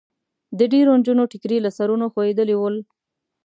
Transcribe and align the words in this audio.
د 0.57 0.59
ډېریو 0.71 0.97
نجونو 0.99 1.23
ټیکري 1.31 1.57
له 1.65 1.69
سرونو 1.77 2.05
خوېدلي 2.13 2.55
ول. 2.57 2.75